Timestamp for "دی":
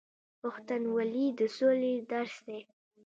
2.47-2.59